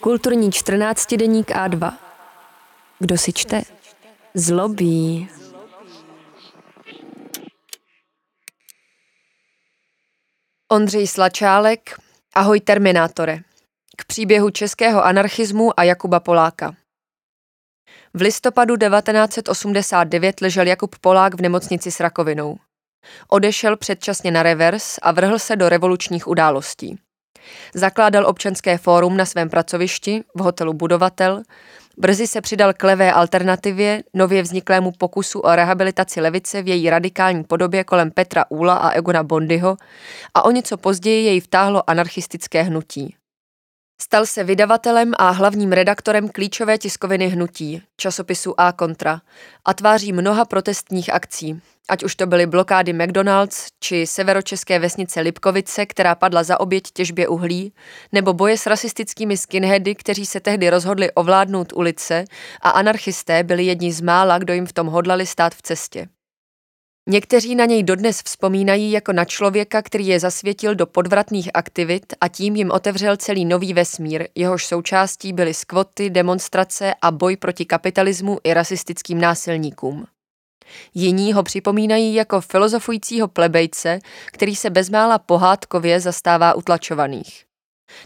[0.00, 1.92] Kulturní 14 deník A2.
[2.98, 3.62] Kdo si čte?
[4.34, 5.28] Zlobí.
[10.72, 12.00] Ondřej Slačálek,
[12.34, 13.38] Ahoj Terminátore.
[13.96, 16.74] K příběhu českého anarchismu a Jakuba Poláka.
[18.14, 22.58] V listopadu 1989 ležel Jakub Polák v nemocnici s rakovinou.
[23.28, 26.98] Odešel předčasně na revers a vrhl se do revolučních událostí.
[27.74, 31.42] Zakládal občanské fórum na svém pracovišti v hotelu Budovatel,
[31.98, 37.44] brzy se přidal k levé alternativě, nově vzniklému pokusu o rehabilitaci levice v její radikální
[37.44, 39.76] podobě kolem Petra Úla a Egona Bondyho
[40.34, 43.16] a o něco později jej vtáhlo anarchistické hnutí.
[44.02, 49.20] Stal se vydavatelem a hlavním redaktorem klíčové tiskoviny hnutí, časopisu A Kontra,
[49.64, 55.86] a tváří mnoha protestních akcí, ať už to byly blokády McDonald's či severočeské vesnice Lipkovice,
[55.86, 57.72] která padla za oběť těžbě uhlí,
[58.12, 62.24] nebo boje s rasistickými skinheady, kteří se tehdy rozhodli ovládnout ulice
[62.62, 66.08] a anarchisté byli jedni z mála, kdo jim v tom hodlali stát v cestě.
[67.08, 72.28] Někteří na něj dodnes vzpomínají jako na člověka, který je zasvětil do podvratných aktivit a
[72.28, 78.38] tím jim otevřel celý nový vesmír, jehož součástí byly skvoty, demonstrace a boj proti kapitalismu
[78.44, 80.06] i rasistickým násilníkům.
[80.94, 87.44] Jiní ho připomínají jako filozofujícího plebejce, který se bezmála pohádkově zastává utlačovaných.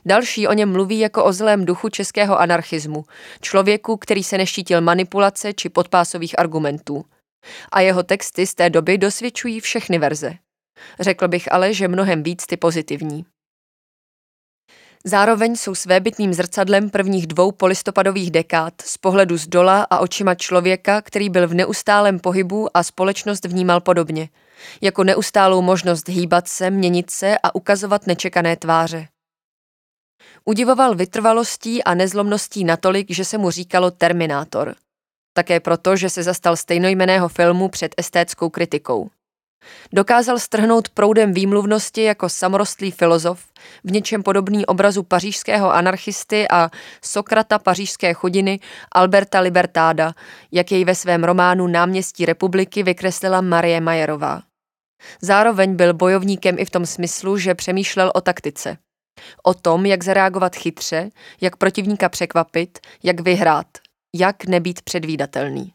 [0.06, 3.04] Další o něm mluví jako o zlém duchu českého anarchismu,
[3.40, 7.04] člověku, který se neštítil manipulace či podpásových argumentů–
[7.72, 10.34] a jeho texty z té doby dosvědčují všechny verze.
[11.00, 13.24] Řekl bych ale, že mnohem víc ty pozitivní.
[15.04, 21.02] Zároveň jsou svébytným zrcadlem prvních dvou polistopadových dekád z pohledu z dola a očima člověka,
[21.02, 24.28] který byl v neustálém pohybu a společnost vnímal podobně,
[24.80, 29.08] jako neustálou možnost hýbat se, měnit se a ukazovat nečekané tváře.
[30.44, 34.74] Udivoval vytrvalostí a nezlomností natolik, že se mu říkalo Terminátor–
[35.38, 39.10] také proto, že se zastal stejnojmeného filmu před estétskou kritikou.
[39.92, 43.44] Dokázal strhnout proudem výmluvnosti jako samorostlý filozof,
[43.84, 46.70] v něčem podobný obrazu pařížského anarchisty a
[47.04, 48.60] Sokrata pařížské chodiny
[48.92, 50.12] Alberta Libertáda,
[50.52, 54.42] jak jej ve svém románu Náměstí republiky vykreslila Marie Majerová.
[55.22, 58.76] Zároveň byl bojovníkem i v tom smyslu, že přemýšlel o taktice.
[59.42, 61.10] O tom, jak zareagovat chytře,
[61.40, 63.66] jak protivníka překvapit, jak vyhrát–
[64.14, 65.72] jak nebýt předvídatelný.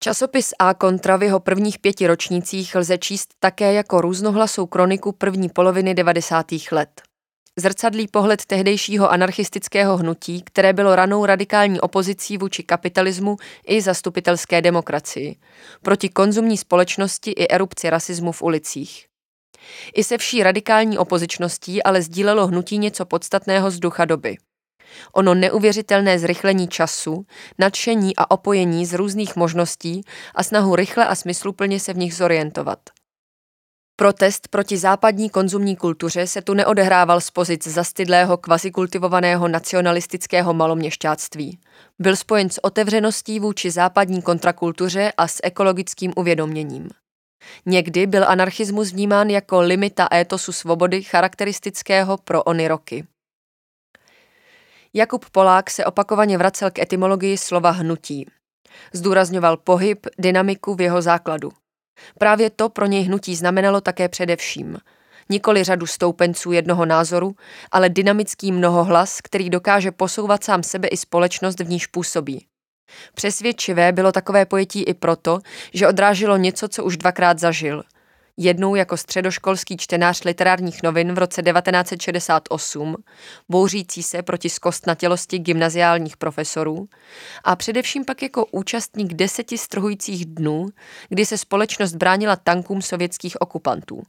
[0.00, 5.48] Časopis A kontra v jeho prvních pěti ročnících lze číst také jako různohlasou kroniku první
[5.48, 6.46] poloviny 90.
[6.72, 7.02] let.
[7.56, 13.36] Zrcadlí pohled tehdejšího anarchistického hnutí, které bylo ranou radikální opozicí vůči kapitalismu
[13.66, 15.36] i zastupitelské demokracii,
[15.82, 19.06] proti konzumní společnosti i erupci rasismu v ulicích.
[19.94, 24.36] I se vší radikální opozičností ale sdílelo hnutí něco podstatného z ducha doby–
[25.12, 27.26] Ono neuvěřitelné zrychlení času,
[27.58, 30.02] nadšení a opojení z různých možností
[30.34, 32.78] a snahu rychle a smysluplně se v nich zorientovat.
[34.00, 41.58] Protest proti západní konzumní kultuře se tu neodehrával z pozic zastydlého kvazikultivovaného nacionalistického maloměšťáctví.
[41.98, 46.88] Byl spojen s otevřeností vůči západní kontrakultuře a s ekologickým uvědoměním.
[47.66, 53.06] Někdy byl anarchismus vnímán jako limita étosu svobody charakteristického pro ony roky.
[54.94, 58.26] Jakub Polák se opakovaně vracel k etymologii slova hnutí.
[58.92, 61.50] Zdůrazňoval pohyb, dynamiku v jeho základu.
[62.18, 64.78] Právě to pro něj hnutí znamenalo také především.
[65.30, 67.34] Nikoli řadu stoupenců jednoho názoru,
[67.72, 72.46] ale dynamický mnohohlas, který dokáže posouvat sám sebe i společnost, v níž působí.
[73.14, 75.38] Přesvědčivé bylo takové pojetí i proto,
[75.74, 77.82] že odráželo něco, co už dvakrát zažil–
[78.38, 82.96] jednou jako středoškolský čtenář literárních novin v roce 1968,
[83.48, 86.88] bouřící se proti zkostnatělosti gymnaziálních profesorů
[87.44, 90.66] a především pak jako účastník deseti strhujících dnů,
[91.08, 94.02] kdy se společnost bránila tankům sovětských okupantů.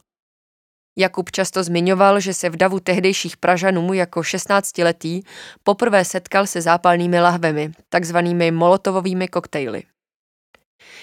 [0.98, 5.22] Jakub často zmiňoval, že se v davu tehdejších Pražanů jako 16-letý
[5.62, 9.82] poprvé setkal se zápalnými lahvemi, takzvanými molotovovými koktejly.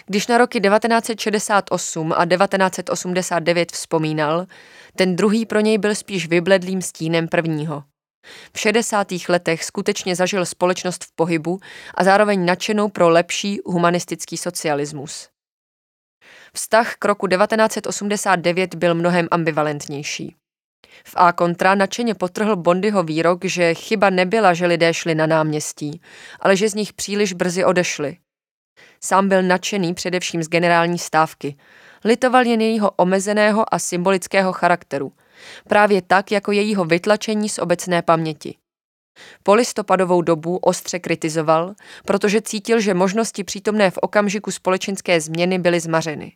[0.05, 4.45] Když na roky 1968 a 1989 vzpomínal,
[4.95, 7.83] ten druhý pro něj byl spíš vybledlým stínem prvního.
[8.53, 9.07] V 60.
[9.29, 11.59] letech skutečně zažil společnost v pohybu
[11.95, 15.29] a zároveň nadšenou pro lepší humanistický socialismus.
[16.53, 20.35] Vztah k roku 1989 byl mnohem ambivalentnější.
[21.05, 26.01] V A kontra nadšeně potrhl Bondyho výrok, že chyba nebyla, že lidé šli na náměstí,
[26.39, 28.17] ale že z nich příliš brzy odešli.
[29.03, 31.55] Sám byl nadšený především z generální stávky.
[32.05, 35.11] Litoval jen jejího omezeného a symbolického charakteru.
[35.67, 38.55] Právě tak, jako jejího vytlačení z obecné paměti.
[39.43, 41.73] Polistopadovou dobu ostře kritizoval,
[42.05, 46.31] protože cítil, že možnosti přítomné v okamžiku společenské změny byly zmařeny.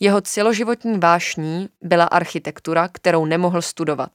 [0.00, 4.12] Jeho celoživotní vášní byla architektura, kterou nemohl studovat.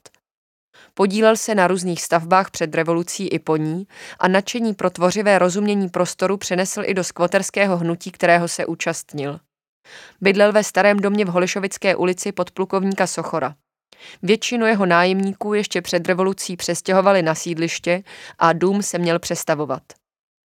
[0.97, 3.87] Podílel se na různých stavbách před revolucí i po ní
[4.19, 9.39] a nadšení pro tvořivé rozumění prostoru přenesl i do skvoterského hnutí, kterého se účastnil.
[10.21, 13.55] Bydlel ve starém domě v Holišovické ulici pod plukovníka Sochora.
[14.23, 18.03] Většinu jeho nájemníků ještě před revolucí přestěhovali na sídliště
[18.39, 19.83] a dům se měl přestavovat.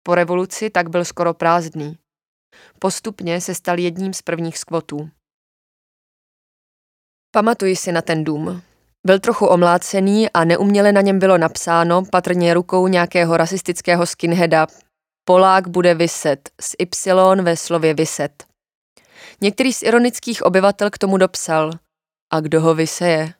[0.03, 1.99] Po revoluci tak byl skoro prázdný.
[2.79, 5.11] Postupně se stal jedním z prvních skvotů.
[7.31, 8.63] Pamatuji si na ten dům.
[9.07, 14.67] Byl trochu omlácený a neuměle na něm bylo napsáno, patrně rukou nějakého rasistického skinheada,
[15.25, 18.45] Polák bude vyset, s Y ve slově vyset.
[19.41, 21.71] Některý z ironických obyvatel k tomu dopsal,
[22.33, 23.35] a kdo ho vyseje?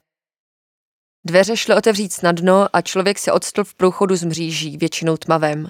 [1.25, 5.67] Dveře šly otevřít snadno a člověk se odstl v průchodu z mříží, většinou tmavém.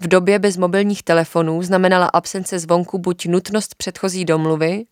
[0.00, 4.84] V době bez mobilních telefonů znamenala absence zvonku buď nutnost předchozí domluvy,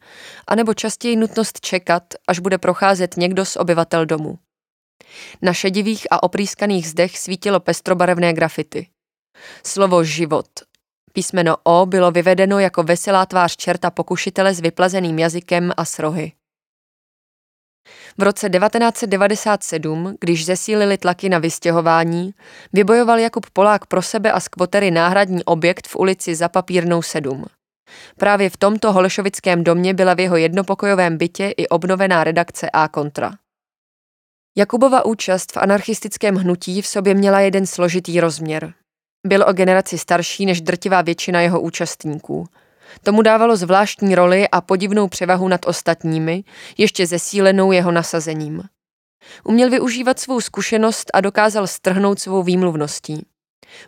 [0.46, 4.38] anebo častěji nutnost čekat, až bude procházet někdo z obyvatel domu.
[5.42, 8.86] Na šedivých a oprýskaných zdech svítilo pestrobarevné grafity.
[9.66, 10.46] Slovo život.
[11.12, 16.32] Písmeno O bylo vyvedeno jako veselá tvář čerta pokušitele s vyplazeným jazykem a srohy.
[18.18, 22.34] V roce 1997, když zesílili tlaky na vystěhování,
[22.72, 27.44] vybojoval Jakub Polák pro sebe a skvotery náhradní objekt v ulici Za papírnou 7.
[28.18, 33.32] Právě v tomto Holešovickém domě byla v jeho jednopokojovém bytě i obnovená redakce A kontra.
[34.58, 38.74] Jakubova účast v anarchistickém hnutí v sobě měla jeden složitý rozměr.
[39.26, 42.46] Byl o generaci starší než drtivá většina jeho účastníků–
[43.02, 46.44] Tomu dávalo zvláštní roli a podivnou převahu nad ostatními,
[46.78, 48.62] ještě zesílenou jeho nasazením.
[49.44, 53.26] Uměl využívat svou zkušenost a dokázal strhnout svou výmluvností.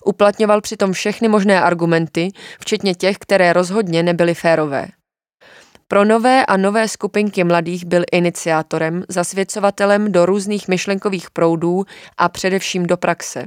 [0.05, 2.29] Uplatňoval přitom všechny možné argumenty,
[2.61, 4.89] včetně těch, které rozhodně nebyly férové.
[5.89, 11.85] Pro nové a nové skupinky mladých byl iniciátorem, zasvěcovatelem do různých myšlenkových proudů
[12.19, 13.47] a především do praxe.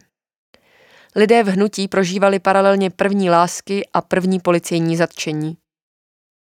[1.17, 5.57] Lidé v hnutí prožívali paralelně první lásky a první policejní zatčení.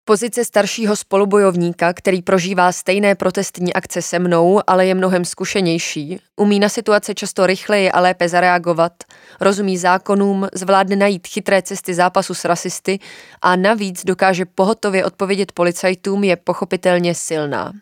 [0.05, 6.61] Pozice staršího spolubojovníka, který prožívá stejné protestní akce se mnou, ale je mnohem zkušenější, umí
[6.61, 8.93] na situace často rychleji a lépe zareagovat,
[9.41, 12.99] rozumí zákonům, zvládne najít chytré cesty zápasu s rasisty
[13.43, 17.73] a navíc dokáže pohotově odpovědět policajtům, je pochopitelně silná.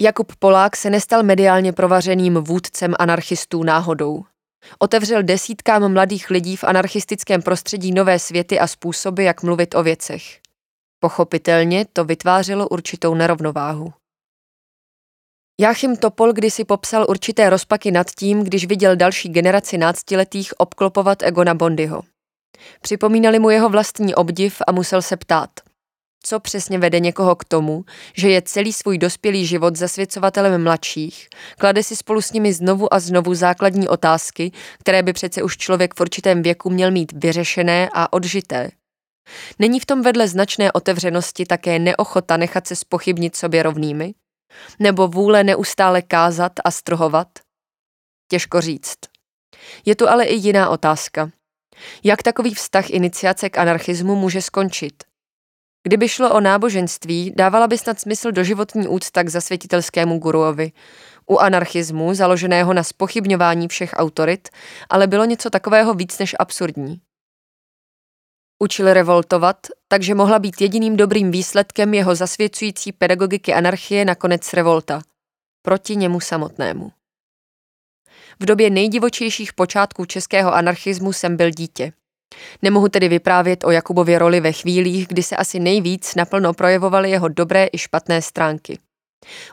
[0.00, 4.24] Jakub Polák se nestal mediálně provařeným vůdcem anarchistů náhodou.
[4.78, 10.40] Otevřel desítkám mladých lidí v anarchistickém prostředí nové světy a způsoby, jak mluvit o věcech.
[11.00, 13.92] Pochopitelně to vytvářelo určitou nerovnováhu.
[15.60, 21.54] Jáchym Topol kdysi popsal určité rozpaky nad tím, když viděl další generaci náctiletých obklopovat Egona
[21.54, 22.02] Bondyho.
[22.80, 25.50] Připomínali mu jeho vlastní obdiv a musel se ptát–
[26.22, 27.84] co přesně vede někoho k tomu,
[28.16, 31.28] že je celý svůj dospělý život zasvěcovatelem mladších,
[31.58, 35.94] klade si spolu s nimi znovu a znovu základní otázky, které by přece už člověk
[35.94, 38.70] v určitém věku měl mít vyřešené a odžité.
[39.58, 44.14] Není v tom vedle značné otevřenosti také neochota nechat se spochybnit sobě rovnými?
[44.78, 47.28] Nebo vůle neustále kázat a strhovat?
[48.30, 48.98] Těžko říct.
[49.84, 51.30] Je tu ale i jiná otázka.
[52.04, 55.07] Jak takový vztah iniciace k anarchismu může skončit?
[55.82, 60.72] Kdyby šlo o náboženství, dávala by snad smysl doživotní úcta k zasvětitelskému guruovi.
[61.30, 64.48] U anarchismu, založeného na spochybňování všech autorit,
[64.90, 67.00] ale bylo něco takového víc než absurdní.
[68.62, 69.56] Učil revoltovat,
[69.88, 75.02] takže mohla být jediným dobrým výsledkem jeho zasvěcující pedagogiky anarchie nakonec revolta.
[75.62, 76.92] Proti němu samotnému.
[78.40, 81.92] V době nejdivočejších počátků českého anarchismu jsem byl dítě.
[82.62, 87.28] Nemohu tedy vyprávět o Jakubově roli ve chvílích, kdy se asi nejvíc naplno projevovaly jeho
[87.28, 88.78] dobré i špatné stránky.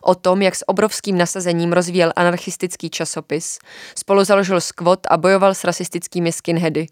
[0.01, 3.60] O tom, jak s obrovským nasazením rozvíjel anarchistický časopis,
[3.98, 6.86] spolu založil skvot a bojoval s rasistickými skinheady.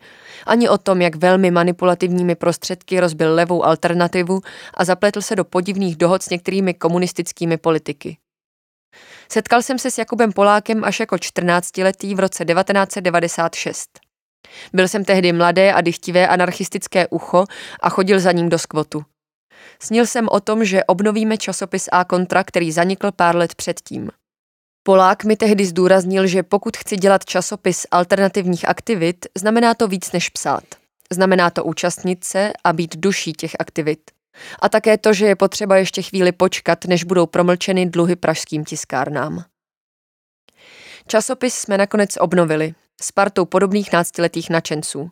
[0.46, 4.42] Ani o tom, jak velmi manipulativními prostředky rozbil levou alternativu
[4.74, 8.18] a zapletl se do podivných dohod s některými komunistickými politiky.
[9.32, 14.12] Setkal jsem se s Jakubem Polákem až jako 14-letý v roce 1996.
[14.74, 17.46] Byl jsem tehdy mladé a dychtivé anarchistické ucho
[17.80, 19.04] a chodil za ním do skvotu.
[19.82, 24.10] Snil jsem o tom, že obnovíme časopis A kontra, který zanikl pár let předtím.
[24.84, 30.30] Polák mi tehdy zdůraznil, že pokud chci dělat časopis alternativních aktivit, znamená to víc než
[30.30, 30.64] psát.
[31.12, 34.00] Znamená to účastnit se a být duší těch aktivit.
[34.60, 39.44] A také to, že je potřeba ještě chvíli počkat, než budou promlčeny dluhy pražským tiskárnám.
[41.08, 42.74] Časopis jsme nakonec obnovili.
[43.04, 45.10] S partou podobných náctiletých nadšenců.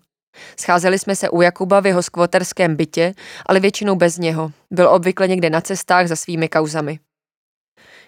[0.59, 3.13] Scházeli jsme se u Jakuba v jeho skvoterském bytě,
[3.45, 4.51] ale většinou bez něho.
[4.71, 6.99] Byl obvykle někde na cestách za svými kauzami.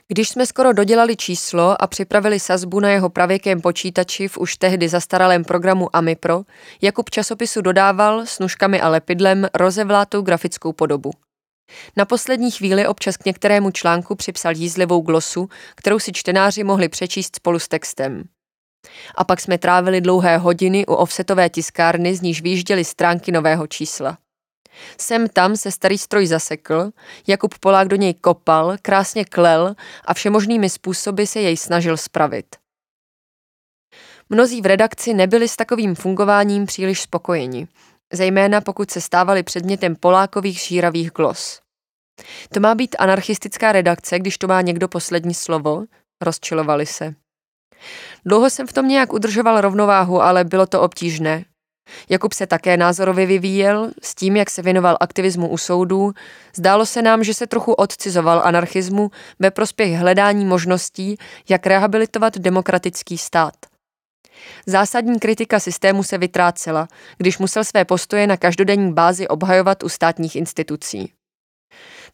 [0.08, 4.90] Když jsme skoro dodělali číslo a připravili sazbu na jeho pravěkém počítači v už tehdy
[4.90, 6.44] zastaralém programu AmiPro,
[6.82, 11.12] Jakub časopisu dodával s nůžkami a lepidlem rozevlátou grafickou podobu.
[11.98, 17.36] Na poslední chvíli občas k některému článku připsal jízlivou glosu, kterou si čtenáři mohli přečíst
[17.36, 18.24] spolu s textem.
[19.16, 24.18] A pak jsme trávili dlouhé hodiny u offsetové tiskárny, z níž výjížděly stránky nového čísla.
[24.98, 26.92] Sem tam se starý stroj zasekl,
[27.28, 29.76] Jakub Polák do něj kopal, krásně klel
[30.06, 32.56] a všemožnými způsoby se jej snažil spravit.
[34.30, 37.68] Mnozí v redakci nebyli s takovým fungováním příliš spokojeni,
[38.14, 41.62] zejména pokud se stávali předmětem Polákových šíravých glos.
[42.54, 45.84] To má být anarchistická redakce, když to má někdo poslední slovo?
[46.22, 47.16] Rozčilovali se.
[48.26, 51.46] Dlouho jsem v tom nějak udržoval rovnováhu, ale bylo to obtížné.
[52.10, 56.14] Jakub se také názorově vyvíjel, s tím, jak se věnoval aktivismu u soudů,
[56.56, 61.18] zdálo se nám, že se trochu odcizoval anarchismu ve prospěch hledání možností,
[61.50, 63.54] jak rehabilitovat demokratický stát.
[64.66, 66.88] Zásadní kritika systému se vytrácela,
[67.18, 71.14] když musel své postoje na každodenní bázi obhajovat u státních institucí.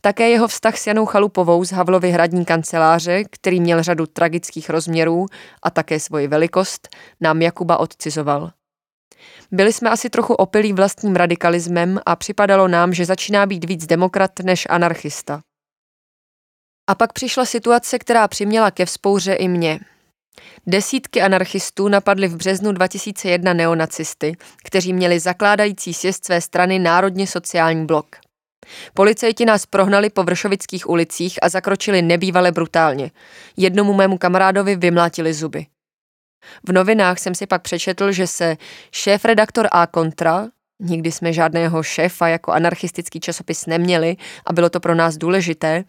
[0.01, 5.25] Také jeho vztah s Janou Chalupovou z Havlovy hradní kanceláře, který měl řadu tragických rozměrů
[5.63, 6.89] a také svoji velikost,
[7.21, 8.51] nám Jakuba odcizoval.
[9.51, 14.31] Byli jsme asi trochu opilí vlastním radikalismem a připadalo nám, že začíná být víc demokrat
[14.43, 15.41] než anarchista.
[16.89, 19.79] A pak přišla situace, která přiměla ke vzpouře i mě.
[20.67, 27.85] Desítky anarchistů napadly v březnu 2001 neonacisty, kteří měli zakládající sjezd své strany Národně sociální
[27.85, 28.28] blok.
[28.93, 33.11] Policejti nás prohnali po vršovických ulicích a zakročili nebývale brutálně.
[33.57, 35.65] Jednomu mému kamarádovi vymlátili zuby.
[36.67, 38.57] V novinách jsem si pak přečetl, že se
[38.91, 40.47] šéf-redaktor A Kontra,
[40.79, 45.83] nikdy jsme žádného šéfa jako anarchistický časopis neměli a bylo to pro nás důležité,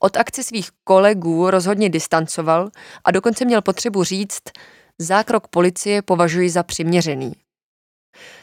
[0.00, 2.70] od akce svých kolegů rozhodně distancoval
[3.04, 4.42] a dokonce měl potřebu říct,
[4.98, 7.32] zákrok policie považuji za přiměřený.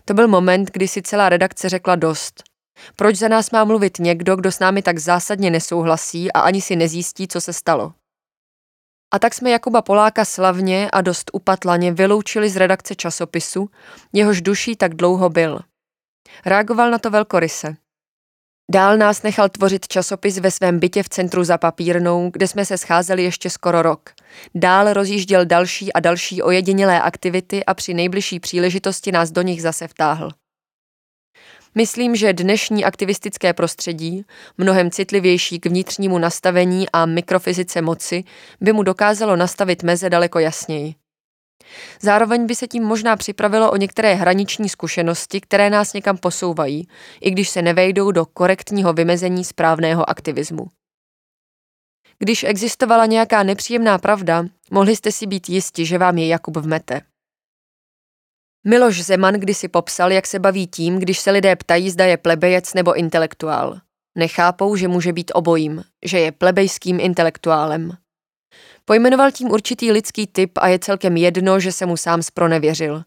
[0.05, 2.50] To byl moment, kdy si celá redakce řekla dost.
[2.95, 6.75] Proč za nás má mluvit někdo, kdo s námi tak zásadně nesouhlasí a ani si
[6.75, 7.93] nezjistí, co se stalo?
[9.13, 13.69] A tak jsme Jakuba Poláka slavně a dost upatlaně vyloučili z redakce časopisu,
[14.13, 15.59] jehož duší tak dlouho byl.
[16.45, 17.75] Reagoval na to velkoryse.
[18.71, 22.77] Dál nás nechal tvořit časopis ve svém bytě v centru za papírnou, kde jsme se
[22.77, 24.09] scházeli ještě skoro rok.
[24.55, 29.87] Dál rozjížděl další a další ojedinělé aktivity a při nejbližší příležitosti nás do nich zase
[29.87, 30.31] vtáhl.
[31.75, 34.25] Myslím, že dnešní aktivistické prostředí,
[34.57, 38.23] mnohem citlivější k vnitřnímu nastavení a mikrofyzice moci,
[38.61, 40.95] by mu dokázalo nastavit meze daleko jasněji.
[42.01, 46.87] Zároveň by se tím možná připravilo o některé hraniční zkušenosti, které nás někam posouvají,
[47.21, 50.67] i když se nevejdou do korektního vymezení správného aktivismu.
[52.19, 57.01] Když existovala nějaká nepříjemná pravda, mohli jste si být jisti, že vám je Jakub vmete.
[58.67, 62.73] Miloš Zeman kdysi popsal, jak se baví tím, když se lidé ptají, zda je plebejec
[62.73, 63.77] nebo intelektuál.
[64.17, 67.91] Nechápou, že může být obojím, že je plebejským intelektuálem.
[68.85, 73.03] Pojmenoval tím určitý lidský typ a je celkem jedno, že se mu sám spronevěřil.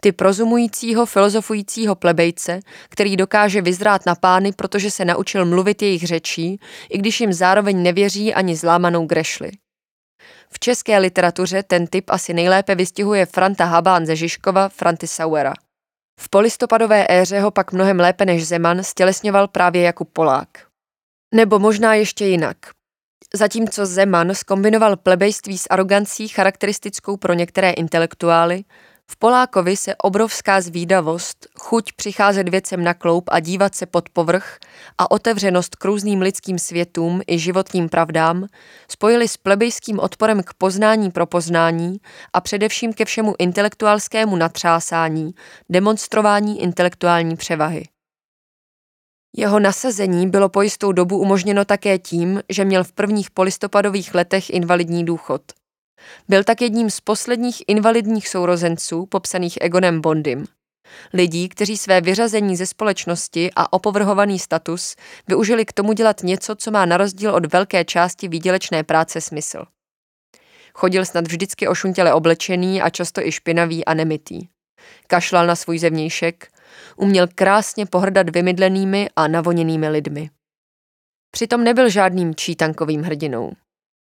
[0.00, 6.60] Typ rozumujícího, filozofujícího plebejce, který dokáže vyzrát na pány, protože se naučil mluvit jejich řečí,
[6.90, 9.50] i když jim zároveň nevěří ani zlámanou grešli.
[10.54, 15.52] V české literatuře ten typ asi nejlépe vystihuje Franta Habán ze Žižkova, Franti Sauera.
[16.20, 20.48] V polistopadové éře ho pak mnohem lépe než Zeman stělesňoval právě jako Polák.
[21.34, 22.56] Nebo možná ještě jinak.
[23.34, 28.64] Zatímco Zeman skombinoval plebejství s arogancí charakteristickou pro některé intelektuály,
[29.10, 34.58] v Polákovi se obrovská zvídavost, chuť přicházet věcem na kloup a dívat se pod povrch
[34.98, 38.46] a otevřenost k různým lidským světům i životním pravdám
[38.90, 41.96] spojili s plebejským odporem k poznání pro poznání
[42.32, 45.34] a především ke všemu intelektuálskému natřásání,
[45.68, 47.84] demonstrování intelektuální převahy.
[49.36, 54.50] Jeho nasazení bylo po jistou dobu umožněno také tím, že měl v prvních polistopadových letech
[54.50, 55.42] invalidní důchod–
[56.28, 60.44] byl tak jedním z posledních invalidních sourozenců popsaných Egonem Bondym.
[61.12, 64.96] Lidí, kteří své vyřazení ze společnosti a opovrhovaný status
[65.28, 69.64] využili k tomu dělat něco, co má na rozdíl od velké části výdělečné práce smysl.
[70.74, 74.48] Chodil snad vždycky ošuntěle oblečený a často i špinavý a nemitý.
[75.06, 76.48] Kašlal na svůj zevnějšek,
[76.96, 80.30] uměl krásně pohrdat vymydlenými a navoněnými lidmi.
[81.30, 83.52] Přitom nebyl žádným čítankovým hrdinou.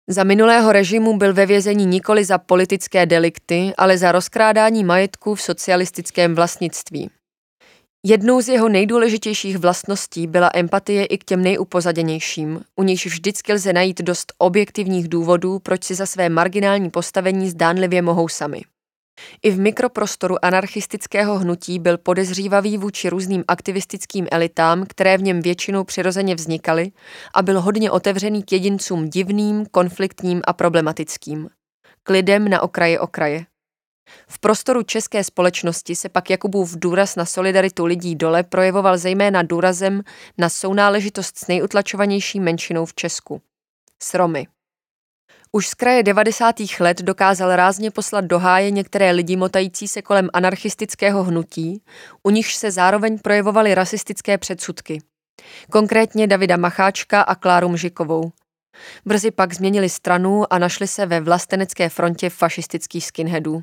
[0.09, 5.43] Za minulého režimu byl ve vězení nikoli za politické delikty, ale za rozkrádání majetku v
[5.43, 7.11] socialistickém vlastnictví.
[8.05, 13.73] Jednou z jeho nejdůležitějších vlastností byla empatie i k těm nejupozaděnějším, u nichž vždycky lze
[13.73, 18.63] najít dost objektivních důvodů, proč si za své marginální postavení zdánlivě mohou sami.
[19.43, 25.85] I v mikroprostoru anarchistického hnutí byl podezřívavý vůči různým aktivistickým elitám, které v něm většinou
[25.85, 26.93] přirozeně vznikaly,
[27.35, 31.49] a byl hodně otevřený k jedincům divným, konfliktním a problematickým.
[32.03, 33.47] K lidem na okraji okraje.
[34.29, 40.03] V prostoru české společnosti se pak Jakubův důraz na solidaritu lidí dole projevoval zejména důrazem
[40.39, 43.43] na sounáležitost s nejutlačovanější menšinou v Česku.
[44.03, 44.47] S Romy.
[45.57, 46.55] Už z kraje 90.
[46.81, 51.83] let dokázal rázně poslat do háje některé lidi motající se kolem anarchistického hnutí,
[52.23, 55.03] u nichž se zároveň projevovaly rasistické předsudky.
[55.71, 58.33] Konkrétně Davida Macháčka a Kláru Mžikovou.
[59.05, 63.63] Brzy pak změnili stranu a našli se ve vlastenecké frontě fašistických skinheadů.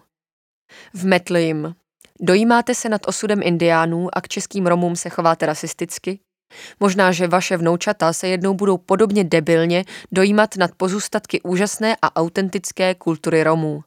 [0.94, 1.76] Vmetl jim.
[2.22, 6.20] Dojímáte se nad osudem indiánů a k českým Romům se chováte rasisticky?
[6.80, 12.96] Možná, že vaše vnoučata se jednou budou podobně debilně dojímat nad pozůstatky úžasné a autentické
[12.96, 13.84] kultury Romů.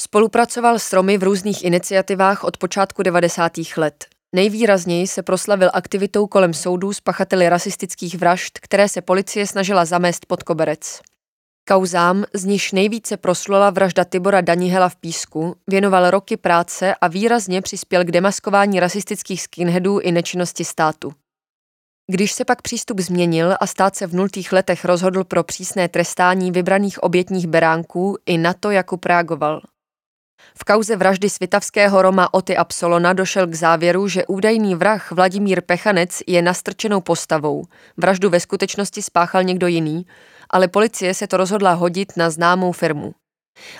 [0.00, 3.52] Spolupracoval s Romy v různých iniciativách od počátku 90.
[3.76, 4.04] let.
[4.34, 10.26] Nejvýrazněji se proslavil aktivitou kolem soudů s pachateli rasistických vražd, které se policie snažila zamést
[10.26, 11.00] pod koberec.
[11.68, 17.62] Kauzám, z níž nejvíce proslula vražda Tibora Danihela v Písku, věnoval roky práce a výrazně
[17.62, 21.12] přispěl k demaskování rasistických skinheadů i nečinnosti státu.
[22.12, 26.52] Když se pak přístup změnil a stát se v nultých letech rozhodl pro přísné trestání
[26.52, 29.60] vybraných obětních beránků, i na to Jakub reagoval.
[30.54, 36.22] V kauze vraždy svitavského Roma Oty Absolona došel k závěru, že údajný vrah Vladimír Pechanec
[36.26, 37.64] je nastrčenou postavou.
[37.96, 40.06] Vraždu ve skutečnosti spáchal někdo jiný,
[40.50, 43.14] ale policie se to rozhodla hodit na známou firmu.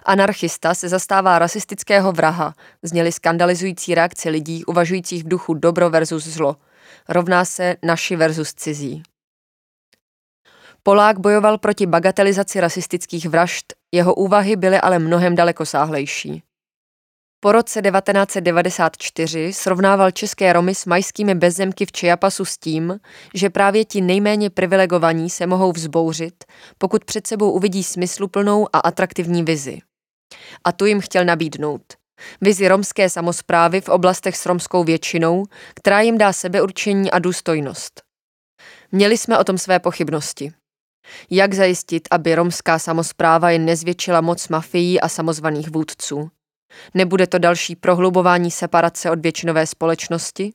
[0.05, 6.57] Anarchista se zastává rasistického vraha, zněly skandalizující reakce lidí uvažujících v duchu dobro versus zlo–
[7.09, 9.02] rovná se naši versus cizí.
[10.83, 16.42] Polák bojoval proti bagatelizaci rasistických vražd, jeho úvahy byly ale mnohem dalekosáhlejší.
[17.40, 23.00] Po roce 1994 srovnával české Romy s majskými bezzemky v Čiapasu s tím,
[23.35, 26.44] že právě ti nejméně privilegovaní se mohou vzbouřit,
[26.78, 29.78] pokud před sebou uvidí smysluplnou a atraktivní vizi.
[30.64, 31.83] A tu jim chtěl nabídnout–
[32.40, 38.02] vizi romské samozprávy v oblastech s romskou většinou, která jim dá sebeurčení a důstojnost.
[38.92, 40.52] Měli jsme o tom své pochybnosti.
[41.30, 46.30] Jak zajistit, aby romská samozpráva jen nezvětšila moc mafií a samozvaných vůdců?
[46.94, 50.52] Nebude to další prohlubování separace od většinové společnosti?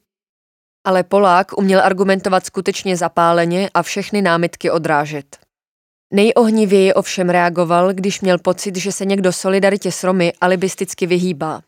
[0.86, 5.47] Ale Polák uměl argumentovat skutečně zapáleně a všechny námitky odrážet.
[6.14, 11.62] Nejohnivěji ovšem reagoval, když měl pocit, že se někdo solidaritě s Romy alibisticky vyhýbá.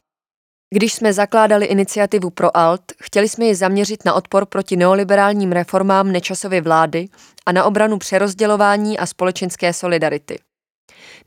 [0.74, 6.12] Když jsme zakládali iniciativu pro Alt, chtěli jsme ji zaměřit na odpor proti neoliberálním reformám
[6.12, 7.10] nečasovy vlády
[7.46, 10.40] a na obranu přerozdělování a společenské solidarity.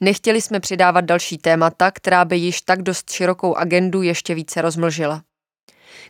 [0.00, 5.22] Nechtěli jsme přidávat další témata, která by již tak dost širokou agendu ještě více rozmlžila.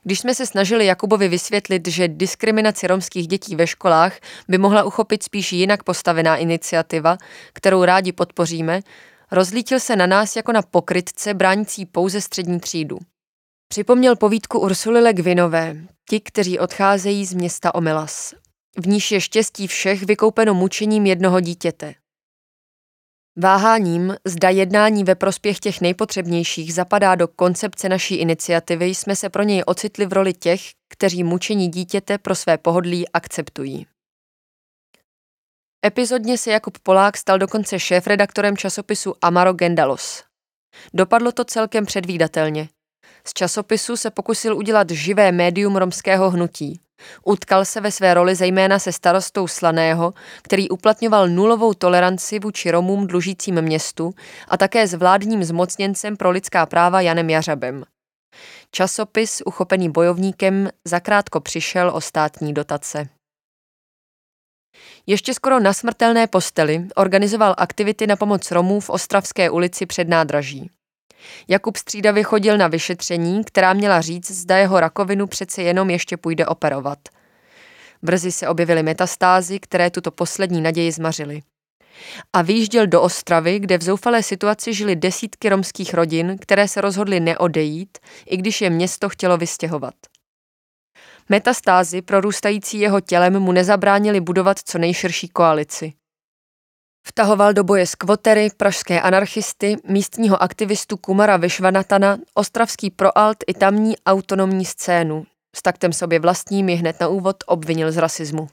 [0.03, 4.19] Když jsme se snažili Jakubovi vysvětlit, že diskriminaci romských dětí ve školách
[4.49, 7.19] by mohla uchopit spíš jinak postavená iniciativa,
[7.53, 8.81] kterou rádi podpoříme,
[9.31, 12.99] rozlítil se na nás jako na pokrytce bránící pouze střední třídu.
[13.69, 15.77] Připomněl povídku Ursuly Legvinové,
[16.09, 18.35] ti, kteří odcházejí z města Omelas.
[18.79, 21.95] V níž je štěstí všech vykoupeno mučením jednoho dítěte.
[23.37, 29.43] Váháním, zda jednání ve prospěch těch nejpotřebnějších zapadá do koncepce naší iniciativy, jsme se pro
[29.43, 33.87] něj ocitli v roli těch, kteří mučení dítěte pro své pohodlí akceptují.
[35.87, 40.25] Epizodně se Jakub Polák stal dokonce šéf-redaktorem časopisu Amaro Gendalos.
[40.95, 42.69] Dopadlo to celkem předvídatelně.
[43.27, 46.81] Z časopisu se pokusil udělat živé médium romského hnutí.
[47.25, 53.07] Utkal se ve své roli zejména se starostou Slaného, který uplatňoval nulovou toleranci vůči Romům
[53.07, 54.15] dlužícím městu
[54.49, 57.85] a také s vládním zmocněncem pro lidská práva Janem Jařabem.
[58.71, 63.09] Časopis, uchopený bojovníkem, zakrátko přišel o státní dotace.
[65.07, 70.71] Ještě skoro na smrtelné posteli organizoval aktivity na pomoc Romů v Ostravské ulici před nádraží.
[71.49, 76.47] Jakub střídavě chodil na vyšetření, která měla říct, zda jeho rakovinu přece jenom ještě půjde
[76.47, 76.99] operovat.
[78.03, 81.43] Brzy se objevily metastázy, které tuto poslední naději zmařily.
[82.33, 87.21] A vyjížděl do Ostravy, kde v zoufalé situaci žili desítky romských rodin, které se rozhodly
[87.21, 89.95] neodejít, i když je město chtělo vystěhovat.
[91.29, 95.93] Metastázy prorůstající jeho tělem mu nezabránili budovat co nejširší koalici.
[97.07, 104.65] Vtahoval do boje skvotery, pražské anarchisty, místního aktivistu Kumara Vyšvanatana, ostravský proalt i tamní autonomní
[104.65, 105.27] scénu.
[105.57, 108.49] S taktem sobě vlastním je hned na úvod obvinil z rasismu.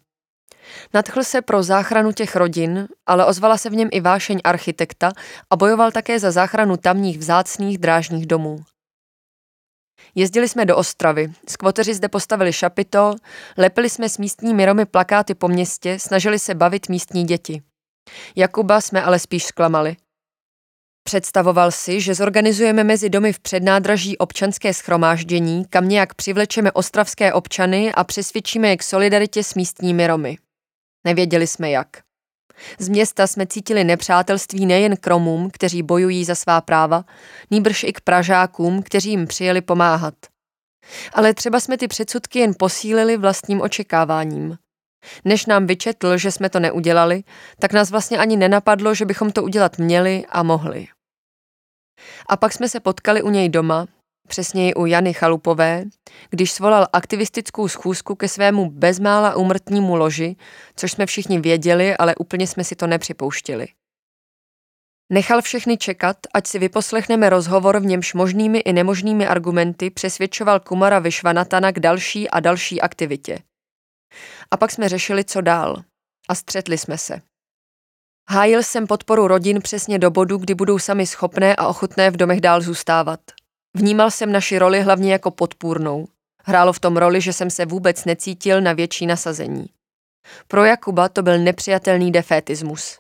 [0.94, 5.12] Nadchl se pro záchranu těch rodin, ale ozvala se v něm i vášeň architekta
[5.50, 8.64] a bojoval také za záchranu tamních vzácných drážních domů.
[10.16, 13.16] Jezdili jsme do Ostravy, skvoteři zde postavili šapito,
[13.58, 17.62] lepili jsme s místními Romy plakáty po městě, snažili se bavit místní děti.
[18.36, 19.96] Jakuba jsme ale spíš zklamali.
[21.04, 27.94] Představoval si, že zorganizujeme mezi domy v přednádraží občanské schromáždění, kam nějak přivlečeme ostravské občany
[27.94, 30.38] a přesvědčíme je k solidaritě s místními Romy.
[31.06, 31.88] Nevěděli jsme jak.
[32.80, 37.06] Z města jsme cítili nepřátelství nejen k Romům, kteří bojují za svá práva,
[37.52, 40.14] nýbrž i k Pražákům, kteří jim přijeli pomáhat.
[41.14, 44.58] Ale třeba jsme ty předsudky jen posílili vlastním očekáváním.
[45.26, 47.24] Než nám vyčetl, že jsme to neudělali,
[47.60, 50.88] tak nás vlastně ani nenapadlo, že bychom to udělat měli a mohli.
[52.30, 53.86] A pak jsme se potkali u něj doma,
[54.28, 55.86] přesněji u Jany Chalupové,
[56.30, 60.36] když svolal aktivistickou schůzku ke svému bezmála umrtnímu loži,
[60.76, 63.68] což jsme všichni věděli, ale úplně jsme si to nepřipouštili.
[65.12, 71.00] Nechal všechny čekat, ať si vyposlechneme rozhovor, v němž možnými i nemožnými argumenty přesvědčoval Kumara
[71.00, 73.40] Vyšvanatana k další a další aktivitě.
[74.52, 75.84] A pak jsme řešili, co dál.
[76.30, 77.22] A střetli jsme se.
[78.30, 82.42] Hájil jsem podporu rodin přesně do bodu, kdy budou sami schopné a ochotné v domech
[82.42, 83.20] dál zůstávat.
[83.74, 86.08] Vnímal jsem naši roli hlavně jako podpůrnou.
[86.44, 89.66] Hrálo v tom roli, že jsem se vůbec necítil na větší nasazení.
[90.48, 93.00] Pro Jakuba to byl nepřijatelný defétismus.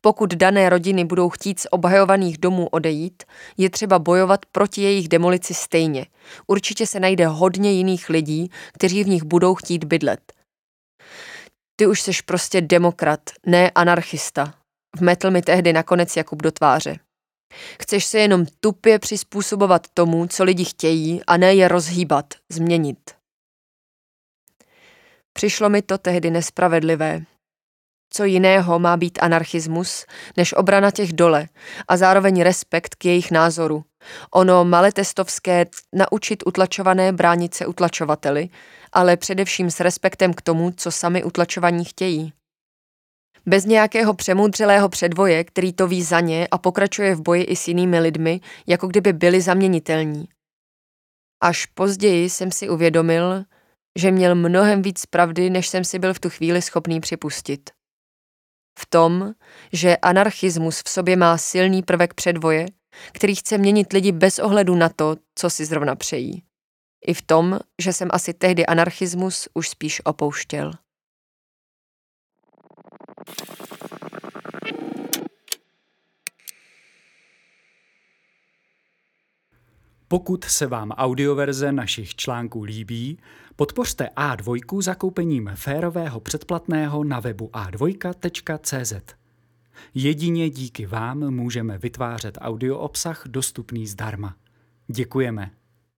[0.00, 3.22] Pokud dané rodiny budou chtít z obhajovaných domů odejít,
[3.56, 6.06] je třeba bojovat proti jejich demolici stejně.
[6.46, 10.37] Určitě se najde hodně jiných lidí, kteří v nich budou chtít bydlet.
[11.80, 14.54] Ty už seš prostě demokrat, ne anarchista.
[14.96, 16.98] Vmetl mi tehdy nakonec Jakub do tváře.
[17.82, 22.98] Chceš se jenom tupě přizpůsobovat tomu, co lidi chtějí, a ne je rozhýbat, změnit.
[25.32, 27.24] Přišlo mi to tehdy nespravedlivé.
[28.10, 31.48] Co jiného má být anarchismus, než obrana těch dole
[31.88, 33.84] a zároveň respekt k jejich názoru.
[34.30, 38.48] Ono maletestovské naučit utlačované bránit se utlačovateli,
[38.92, 42.32] ale především s respektem k tomu, co sami utlačovaní chtějí.
[43.46, 47.68] Bez nějakého přemudřelého předvoje, který to ví za ně a pokračuje v boji i s
[47.68, 50.28] jinými lidmi, jako kdyby byli zaměnitelní.
[51.42, 53.44] Až později jsem si uvědomil,
[53.98, 57.77] že měl mnohem víc pravdy, než jsem si byl v tu chvíli schopný připustit.
[58.78, 59.34] V tom,
[59.72, 62.66] že anarchismus v sobě má silný prvek předvoje,
[63.12, 66.42] který chce měnit lidi bez ohledu na to, co si zrovna přejí.
[67.06, 70.72] I v tom, že jsem asi tehdy anarchismus už spíš opouštěl.
[80.08, 83.18] Pokud se vám audioverze našich článků líbí,
[83.56, 89.14] podpořte A2 zakoupením férového předplatného na webu a2.cz.
[89.94, 94.36] Jedině díky vám můžeme vytvářet audio obsah dostupný zdarma.
[94.86, 95.50] Děkujeme.